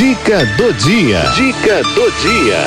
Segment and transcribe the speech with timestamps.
[0.00, 1.20] Dica do dia.
[1.36, 2.66] Dica do dia.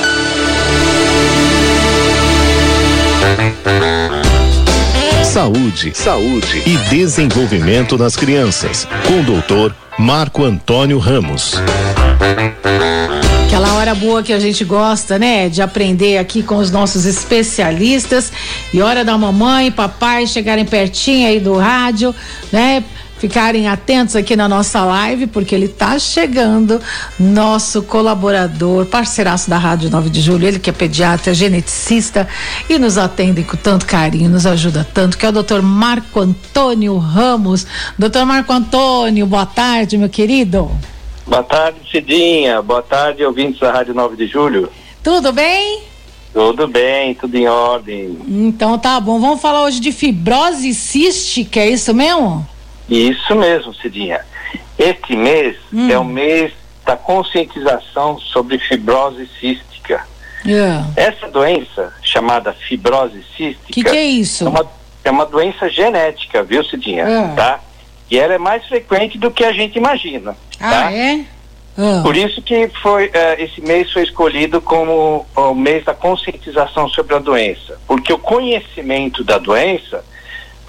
[5.24, 8.88] Saúde, saúde e desenvolvimento das crianças.
[9.08, 11.56] Com o doutor Marco Antônio Ramos.
[13.48, 15.50] Aquela hora boa que a gente gosta, né?
[15.50, 18.32] De aprender aqui com os nossos especialistas.
[18.72, 22.14] E hora da mamãe papai chegarem pertinho aí do rádio,
[22.52, 22.84] né?
[23.24, 26.82] Ficarem atentos aqui na nossa live, porque ele está chegando,
[27.18, 32.28] nosso colaborador, parceiraço da Rádio 9 de Julho, ele que é pediatra, geneticista
[32.70, 36.98] e nos atende com tanto carinho, nos ajuda tanto, que é o doutor Marco Antônio
[36.98, 37.66] Ramos.
[37.98, 40.70] Doutor Marco Antônio, boa tarde, meu querido.
[41.26, 42.62] Boa tarde, Cidinha.
[42.62, 44.70] Boa tarde, ouvintes da Rádio 9 de Julho.
[45.02, 45.84] Tudo bem?
[46.34, 48.18] Tudo bem, tudo em ordem.
[48.28, 49.18] Então tá bom.
[49.18, 52.46] Vamos falar hoje de fibrose cística, é isso mesmo?
[52.90, 54.22] Isso mesmo, Cidinha.
[54.78, 55.90] Este mês hum.
[55.90, 56.52] é o mês
[56.86, 60.06] da conscientização sobre fibrose cística.
[60.46, 60.88] Yeah.
[60.96, 63.70] Essa doença, chamada fibrose cística.
[63.70, 64.46] O que, que, é isso?
[64.46, 64.72] É uma,
[65.06, 67.06] é uma doença genética, viu, Cidinha?
[67.06, 67.36] Yeah.
[67.36, 67.60] Tá?
[68.12, 70.36] E ela é mais frequente do que a gente imagina.
[70.60, 70.92] Ah, tá?
[70.92, 71.26] é?
[72.04, 77.16] Por isso que foi, uh, esse mês foi escolhido como o mês da conscientização sobre
[77.16, 77.80] a doença.
[77.88, 80.06] Porque o conhecimento da doença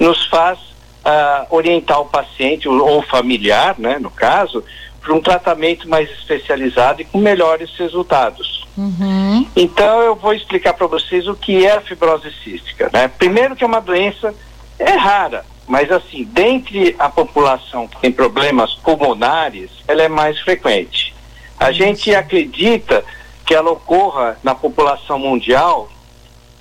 [0.00, 0.58] nos faz
[1.04, 4.64] uh, orientar o paciente ou, o familiar, né, no caso,
[5.00, 8.64] para um tratamento mais especializado e com melhores resultados.
[8.76, 9.46] Uhum.
[9.54, 12.90] Então eu vou explicar para vocês o que é a fibrose cística.
[12.92, 13.06] Né?
[13.06, 14.34] Primeiro que é uma doença
[14.78, 21.14] é rara, mas assim, dentre a população que tem problemas pulmonares, ela é mais frequente.
[21.60, 23.04] A gente acredita
[23.46, 25.88] que ela ocorra na população mundial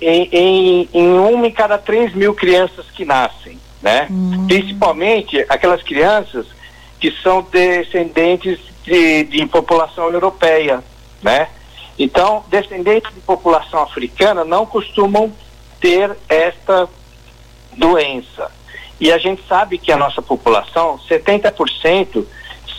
[0.00, 4.08] em, em, em uma em cada três mil crianças que nascem né?
[4.10, 4.46] Hum.
[4.48, 6.46] Principalmente aquelas crianças
[6.98, 10.82] que são descendentes de, de população europeia,
[11.22, 11.48] né?
[11.98, 15.30] Então, descendentes de população africana não costumam
[15.80, 16.88] ter esta
[17.76, 18.50] doença.
[18.98, 22.24] E a gente sabe que a nossa população, 70%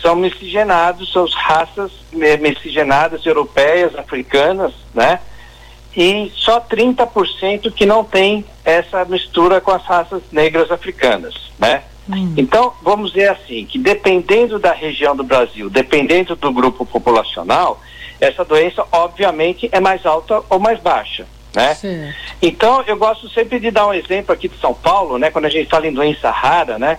[0.02, 5.20] são miscigenados, são raças miscigenadas europeias, africanas, né?
[5.96, 11.84] E só 30% que não tem essa mistura com as raças negras africanas, né?
[12.08, 12.34] Hum.
[12.36, 17.80] Então, vamos dizer assim, que dependendo da região do Brasil, dependendo do grupo populacional,
[18.20, 21.74] essa doença obviamente é mais alta ou mais baixa, né?
[21.74, 22.12] Sim.
[22.42, 25.30] Então, eu gosto sempre de dar um exemplo aqui de São Paulo, né?
[25.30, 26.98] Quando a gente fala em doença rara, né?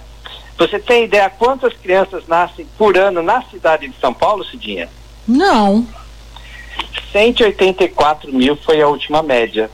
[0.58, 4.90] Você tem ideia quantas crianças nascem por ano na cidade de São Paulo, Cidinha?
[5.28, 5.86] Não.
[7.12, 9.70] 184 mil foi a última média.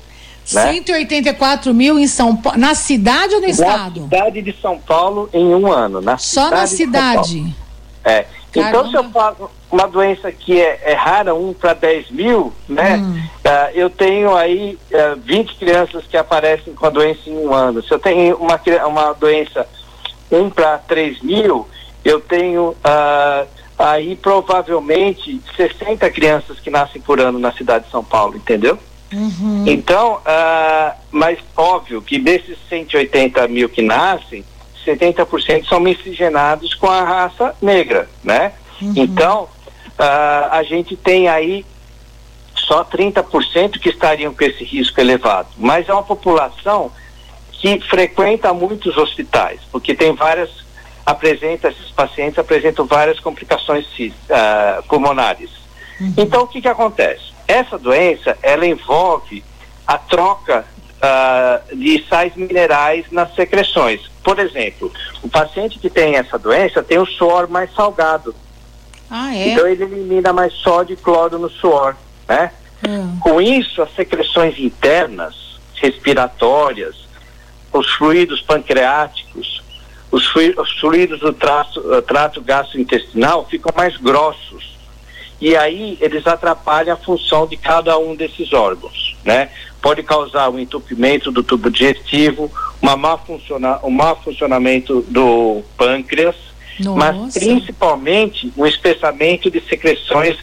[0.51, 0.73] Né?
[0.73, 4.01] 184 mil em São Paulo, na cidade ou no na estado?
[4.01, 6.01] Na cidade de São Paulo em um ano.
[6.01, 7.53] Na Só na cidade?
[8.03, 8.25] É.
[8.51, 8.69] Caramba.
[8.69, 12.97] Então, se eu falo uma doença que é, é rara, 1 para 10 mil, né?
[12.97, 13.19] Hum.
[13.43, 17.51] Uh, eu tenho aí uh, ah, 20 crianças que aparecem com a doença em um
[17.51, 17.81] ano.
[17.81, 19.67] Se eu tenho uma, uma doença
[20.31, 21.67] 1 para 3 mil,
[22.05, 23.47] eu tenho uh,
[23.77, 28.77] aí provavelmente 60 crianças que nascem por ano na cidade de São Paulo, entendeu?
[29.11, 29.65] Uhum.
[29.67, 34.43] Então, uh, mas óbvio que desses 180 mil que nascem,
[34.85, 38.53] 70% são miscigenados com a raça negra, né?
[38.81, 38.93] Uhum.
[38.95, 41.65] Então, uh, a gente tem aí
[42.55, 45.49] só 30% que estariam com esse risco elevado.
[45.57, 46.91] Mas é uma população
[47.51, 50.62] que frequenta muitos hospitais, porque tem várias
[51.05, 55.49] apresenta, esses pacientes apresentam várias complicações uh, pulmonares.
[55.99, 56.13] Uhum.
[56.17, 57.33] Então, o que, que acontece?
[57.47, 59.43] Essa doença, ela envolve
[59.85, 60.65] a troca
[61.03, 64.09] uh, de sais minerais nas secreções.
[64.23, 64.91] Por exemplo,
[65.21, 68.33] o paciente que tem essa doença tem o suor mais salgado.
[69.09, 69.49] Ah, é?
[69.49, 71.95] Então, ele elimina mais sódio e cloro no suor,
[72.27, 72.51] né?
[72.87, 73.19] Uhum.
[73.19, 76.95] Com isso, as secreções internas, respiratórias,
[77.71, 79.62] os fluidos pancreáticos,
[80.13, 80.27] os,
[80.79, 84.77] fluidos do trato, uh, trato gastrointestinal ficam mais grossos.
[85.41, 89.49] E aí eles atrapalham a função de cada um desses órgãos, né?
[89.81, 96.35] Pode causar um entupimento do tubo digestivo, uma má funciona, um mau funcionamento do pâncreas,
[96.79, 96.97] Nossa.
[96.97, 100.37] mas principalmente o um espessamento de secreções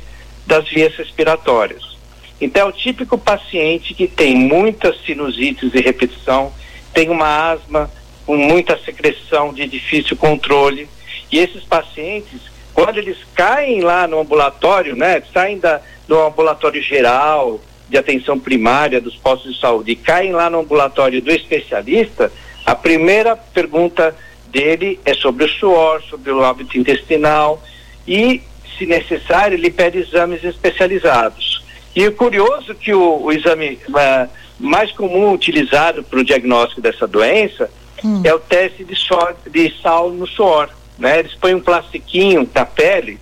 [0.46, 1.96] das vias respiratórias.
[2.40, 6.52] Então, é o típico paciente que tem muitas sinusites e repetição,
[6.92, 7.88] tem uma asma
[8.30, 10.88] com muita secreção de difícil controle.
[11.32, 12.40] E esses pacientes,
[12.72, 19.00] quando eles caem lá no ambulatório, né, saem da, do ambulatório geral, de atenção primária
[19.00, 22.30] dos postos de saúde, e caem lá no ambulatório do especialista,
[22.64, 24.14] a primeira pergunta
[24.46, 27.60] dele é sobre o suor, sobre o hábito intestinal
[28.06, 28.42] e
[28.78, 31.64] se necessário, ele pede exames especializados.
[31.96, 34.28] E o curioso que o, o exame uh,
[34.60, 37.68] mais comum utilizado para o diagnóstico dessa doença
[38.04, 38.22] hum.
[38.24, 40.68] é o teste de, suor, de sal no suor.
[40.98, 41.20] Né?
[41.20, 43.18] Eles põem um plastiquinho na pele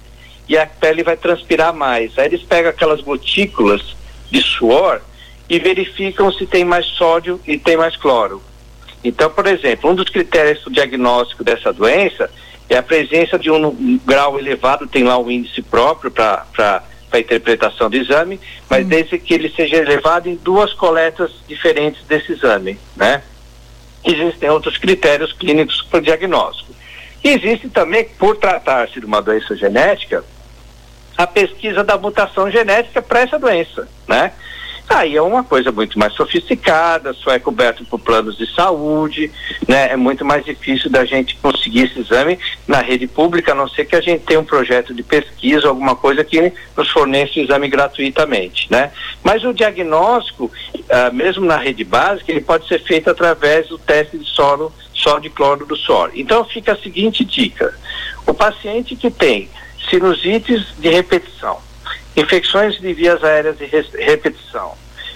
[0.48, 2.19] e a pele vai transpirar mais.
[2.19, 3.96] Aí eles pegam aquelas gotículas
[4.30, 5.00] de suor
[5.48, 8.42] e verificam se tem mais sódio e tem mais cloro.
[9.02, 12.30] Então, por exemplo, um dos critérios do diagnóstico dessa doença
[12.69, 17.88] é a presença de um grau elevado, tem lá um índice próprio para a interpretação
[17.88, 18.38] do exame,
[18.69, 18.88] mas hum.
[18.88, 23.22] desde que ele seja elevado em duas coletas diferentes desse exame, né?
[24.05, 26.75] Existem outros critérios clínicos para o diagnóstico.
[27.23, 30.25] Existe também, por tratar-se de uma doença genética,
[31.17, 34.33] a pesquisa da mutação genética para essa doença, né?
[34.88, 39.31] Aí é uma coisa muito mais sofisticada, só é coberto por planos de saúde,
[39.69, 39.93] né?
[39.93, 43.85] É muito mais difícil da gente conseguir esse exame na rede pública, a não ser
[43.85, 47.69] que a gente tenha um projeto de pesquisa, alguma coisa que nos forneça o exame
[47.69, 48.90] gratuitamente, né?
[49.23, 50.50] Mas o diagnóstico,
[50.88, 55.19] ah, mesmo na rede básica, ele pode ser feito através do teste de solo, só
[55.19, 56.11] de cloro do suor.
[56.14, 57.75] Então fica a seguinte dica:
[58.26, 59.50] o paciente que tem
[59.90, 61.58] sinusites de repetição,
[62.19, 64.73] infecções de vias aéreas de repetição,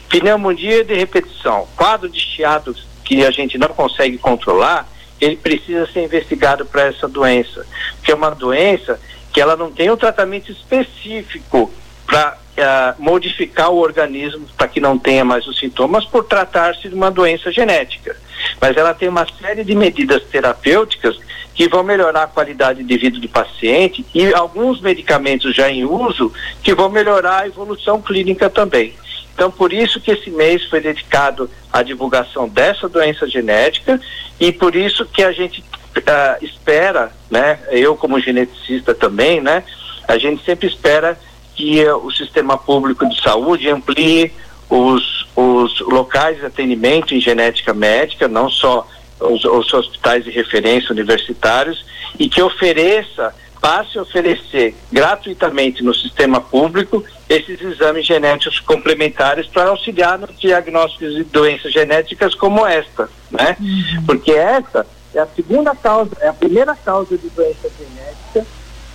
[0.09, 4.89] pneumonia de repetição, quadro de chiado que a gente não consegue controlar,
[5.21, 7.67] ele precisa ser investigado para essa doença,
[8.03, 9.01] que é uma doença
[9.33, 11.73] que ela não tem um tratamento específico
[12.07, 16.89] para uh, eh, modificar o organismo para que não tenha mais os sintomas por tratar-se
[16.89, 18.17] de uma doença genética.
[18.63, 21.19] Mas ela tem uma série de medidas terapêuticas
[21.53, 26.33] que vão melhorar a qualidade de vida do paciente e alguns medicamentos já em uso
[26.63, 28.95] que vão melhorar a evolução clínica também.
[29.35, 34.01] Então, por isso que esse mês foi dedicado à divulgação dessa doença genética
[34.39, 39.65] e por isso que a gente uh, espera, né, eu como geneticista também, né,
[40.07, 41.19] a gente sempre espera
[41.57, 44.33] que uh, o sistema público de saúde amplie
[44.71, 48.87] os, os locais de atendimento em genética médica, não só
[49.21, 51.85] os, os hospitais de referência universitários,
[52.19, 59.71] e que ofereça, passe a oferecer gratuitamente no sistema público esses exames genéticos complementares para
[59.71, 63.57] auxiliar no diagnóstico de doenças genéticas como esta, né?
[63.61, 64.05] Uhum.
[64.05, 68.47] Porque essa é a segunda causa, é a primeira causa de doença genética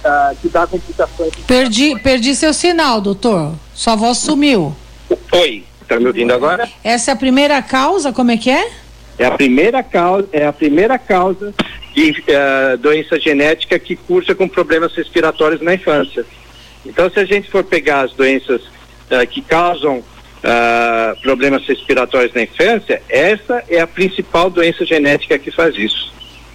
[0.04, 1.34] uh, que dá complicações.
[1.48, 3.54] Perdi, perdi seu sinal, doutor.
[3.74, 4.76] Sua voz sumiu.
[5.32, 6.70] Oi, está me ouvindo agora?
[6.84, 8.70] Essa é a primeira causa, como é que é?
[9.18, 11.54] É a primeira causa, é a primeira causa
[11.96, 16.26] de uh, doença genética que cursa com problemas respiratórios na infância.
[16.86, 22.44] Então, se a gente for pegar as doenças uh, que causam uh, problemas respiratórios na
[22.44, 26.14] infância, essa é a principal doença genética que faz isso.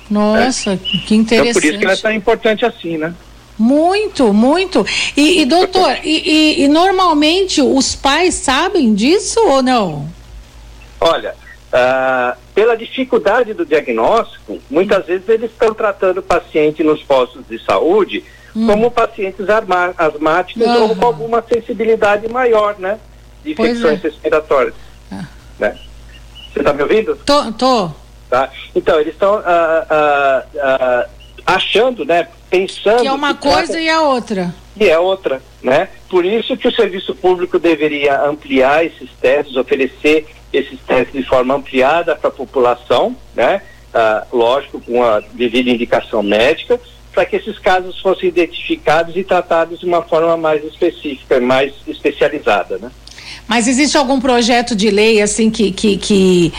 [0.08, 1.49] Nossa, que interessante.
[1.50, 3.14] Então, por isso que ela é tão importante assim, né?
[3.58, 4.84] Muito, muito.
[5.16, 10.08] E, e doutor, e, e, e, normalmente os pais sabem disso ou não?
[11.00, 11.34] Olha,
[11.72, 17.62] uh, pela dificuldade do diagnóstico, muitas vezes eles estão tratando o paciente nos postos de
[17.62, 18.66] saúde hum.
[18.66, 19.46] como pacientes
[19.98, 20.82] asmáticos uhum.
[20.82, 22.98] ou com alguma sensibilidade maior, né?
[23.44, 24.08] De infecções é.
[24.08, 24.75] respiratórias.
[25.10, 25.25] Ah.
[25.58, 25.78] Né?
[26.52, 27.16] Você está me ouvindo?
[27.25, 27.90] Tô, tô.
[28.28, 28.50] Tá?
[28.75, 32.28] Então, eles estão uh, uh, uh, achando, né?
[32.50, 33.00] Pensando.
[33.02, 34.54] Que é uma que coisa e a outra.
[34.78, 35.88] E é outra, né?
[36.08, 41.55] Por isso que o serviço público deveria ampliar esses testes, oferecer esses testes de forma
[41.55, 43.62] ampliada para a população, né?
[43.93, 46.81] Ah, lógico, com a devida indicação médica,
[47.12, 52.78] para que esses casos fossem identificados e tratados de uma forma mais específica, mais especializada,
[52.78, 52.90] né?
[53.46, 56.52] Mas existe algum projeto de lei assim que, que, que,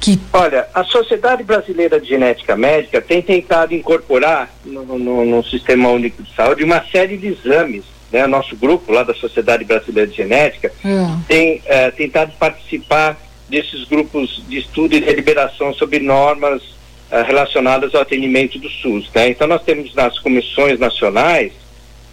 [0.00, 0.18] que...
[0.32, 6.22] Olha, a Sociedade Brasileira de Genética Médica tem tentado incorporar no, no, no Sistema Único
[6.22, 10.72] de Saúde uma série de exames né, nosso grupo lá da Sociedade Brasileira de Genética
[10.84, 11.20] hum.
[11.28, 18.02] tem eh, tentado participar desses grupos de estudo e deliberação sobre normas uh, relacionadas ao
[18.02, 19.10] atendimento do SUS.
[19.14, 19.30] Né?
[19.30, 21.52] Então nós temos nas comissões nacionais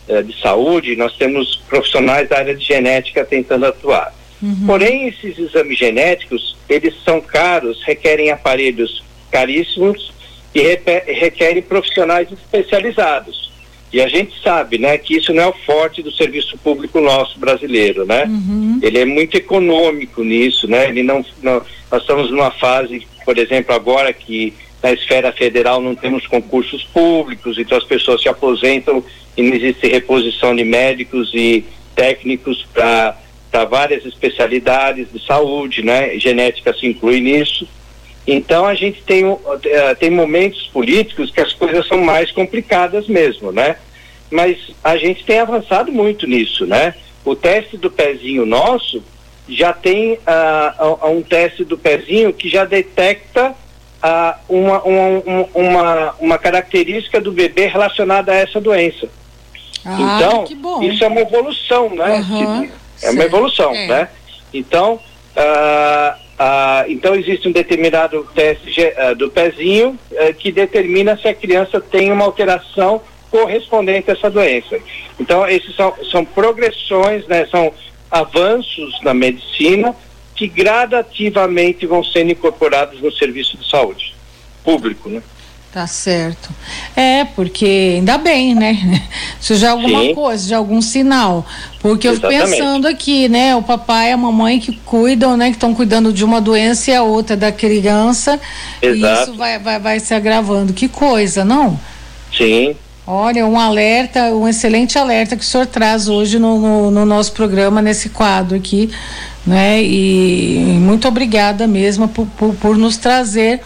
[0.07, 4.13] uh, de saúde, nós temos profissionais da área de genética tentando atuar.
[4.41, 4.65] Uhum.
[4.65, 10.13] Porém, esses exames genéticos, eles são caros, requerem aparelhos caríssimos
[10.53, 10.61] e
[11.13, 13.45] requerem profissionais especializados.
[13.91, 17.39] E a gente sabe, né, que isso não é o forte do serviço público nosso
[17.39, 18.25] brasileiro, né?
[18.25, 18.79] Uhum.
[18.81, 20.89] Ele é muito econômico nisso, né?
[20.89, 25.95] Ele não, não, nós estamos numa fase, por exemplo, agora que na esfera federal não
[25.95, 29.03] temos concursos públicos, então as pessoas se aposentam
[29.37, 31.63] e não existe reposição de médicos e
[31.95, 33.17] técnicos para
[33.63, 36.17] várias especialidades de saúde, né?
[36.19, 37.67] Genética se inclui nisso.
[38.27, 39.39] Então a gente tem, uh,
[40.00, 43.77] tem momentos políticos que as coisas são mais complicadas mesmo, né?
[44.31, 46.93] mas a gente tem avançado muito nisso, né?
[47.24, 49.03] O teste do pezinho nosso
[49.47, 53.51] já tem uh, um teste do pezinho que já detecta
[54.03, 59.07] uh, uma, uma, uma, uma característica do bebê relacionada a essa doença.
[59.83, 62.25] Ah, então, isso é uma evolução, né?
[62.27, 62.69] Uhum,
[63.01, 63.87] é uma evolução, é.
[63.87, 64.09] né?
[64.53, 69.97] Então, uh, uh, então existe um determinado teste uh, do pezinho
[70.39, 74.79] que determina se a criança tem uma alteração correspondente a essa doença.
[75.19, 77.45] Então, esses são, são progressões, né?
[77.47, 77.73] São
[78.09, 79.93] avanços na medicina
[80.35, 84.15] que gradativamente vão sendo incorporados no serviço de saúde
[84.63, 85.21] público, né?
[85.75, 86.51] Tá certo.
[86.96, 89.03] É, porque ainda bem, né?
[89.41, 90.15] Isso já é alguma Sim.
[90.15, 91.46] coisa, já é algum sinal.
[91.82, 92.39] Porque Exatamente.
[92.39, 93.53] eu pensando aqui, né?
[93.58, 95.48] O papai e a mamãe que cuidam, né?
[95.48, 98.39] Que estão cuidando de uma doença e a outra da criança.
[98.82, 99.20] Exato.
[99.20, 100.72] E isso vai, vai, vai se agravando.
[100.72, 101.77] Que coisa, não?
[102.34, 102.74] Sim.
[103.05, 107.34] Olha, um alerta, um excelente alerta que o senhor traz hoje no, no, no nosso
[107.34, 108.89] programa, nesse quadro aqui,
[109.46, 109.84] né?
[109.84, 113.60] E muito obrigada mesmo por, por, por nos trazer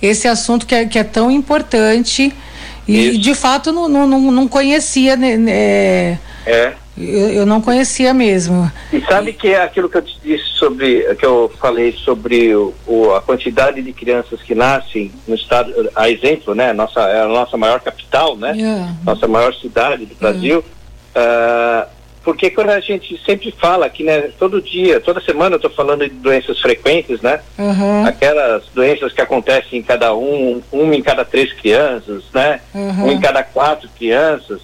[0.00, 2.32] esse assunto que é, que é tão importante
[2.86, 3.18] e Isso.
[3.18, 6.72] de fato não, não, não conhecia né, né, é.
[6.96, 8.70] Eu, eu, não conhecia mesmo.
[8.92, 12.74] E sabe que é aquilo que eu te disse sobre, que eu falei sobre o,
[12.86, 16.72] o, a quantidade de crianças que nascem no estado, a exemplo, né?
[16.72, 18.52] Nossa, é a nossa maior capital, né?
[18.56, 18.94] Yeah.
[19.04, 20.64] Nossa maior cidade do Brasil.
[21.14, 21.86] Yeah.
[21.86, 21.97] Uh,
[22.28, 26.06] porque quando a gente sempre fala aqui, né, todo dia, toda semana eu estou falando
[26.06, 27.40] de doenças frequentes, né?
[27.56, 28.04] Uhum.
[28.04, 32.60] Aquelas doenças que acontecem em cada um, uma em cada três crianças, né?
[32.74, 33.06] Uhum.
[33.06, 34.60] Um em cada quatro crianças.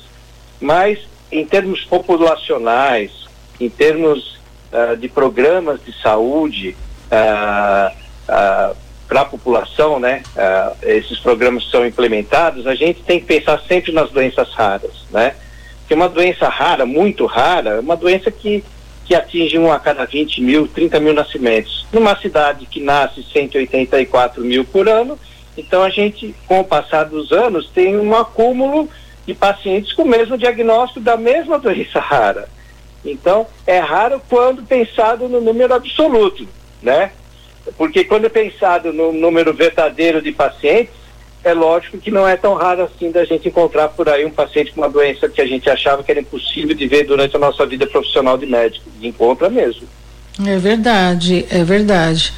[0.61, 0.99] Mas
[1.33, 3.11] em termos populacionais,
[3.59, 4.39] em termos
[4.71, 6.77] uh, de programas de saúde
[7.11, 7.97] uh,
[8.29, 8.77] uh,
[9.09, 10.23] para a população, né?
[10.83, 15.35] esses programas são implementados, a gente tem que pensar sempre nas doenças raras, né?
[15.87, 18.65] Que é uma doença rara, muito rara, é uma doença que,
[19.05, 21.87] que atinge um a cada 20 mil, 30 mil nascimentos.
[21.93, 25.19] Numa cidade que nasce 184 mil por ano,
[25.57, 28.89] então a gente, com o passar dos anos, tem um acúmulo
[29.27, 32.49] de pacientes com o mesmo diagnóstico da mesma doença rara.
[33.05, 36.49] Então, é raro quando pensado no número absoluto,
[36.83, 37.13] né?
[37.77, 41.04] Porque quando é pensado no número verdadeiro de pacientes,
[41.45, 44.73] é lógico que não é tão raro assim da gente encontrar por aí um paciente
[44.73, 47.67] com uma doença que a gente achava que era impossível de ver durante a nossa
[47.67, 48.87] vida profissional de médico.
[49.01, 49.87] E encontra mesmo.
[50.45, 52.33] É verdade, é verdade.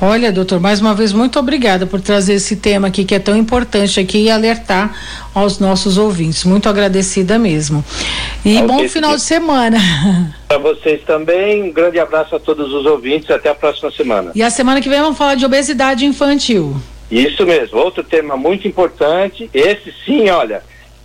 [0.00, 3.36] Olha, doutor, mais uma vez, muito obrigada por trazer esse tema aqui que é tão
[3.36, 4.96] importante aqui e alertar
[5.34, 6.44] aos nossos ouvintes.
[6.44, 7.84] Muito agradecida mesmo.
[8.42, 9.78] E okay, bom final de semana.
[10.48, 13.30] Para vocês também, um grande abraço a todos os ouvintes.
[13.30, 14.32] Até a próxima semana.
[14.34, 16.74] E a semana que vem vamos falar de obesidade infantil.
[17.12, 17.78] Isso mesmo.
[17.78, 20.62] Outro tema muito importante, esse sim, olha,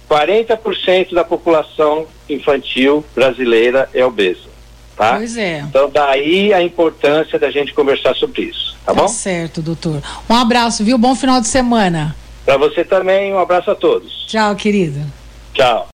[0.09, 4.47] 40% da população infantil brasileira é obesa.
[4.95, 5.17] Tá?
[5.17, 5.59] Pois é.
[5.59, 9.07] Então daí a importância da gente conversar sobre isso, tá, tá bom?
[9.09, 10.01] certo, doutor.
[10.29, 10.97] Um abraço, viu?
[10.97, 12.15] Bom final de semana.
[12.45, 14.25] Para você também, um abraço a todos.
[14.27, 15.01] Tchau, querido.
[15.53, 15.85] Tchau.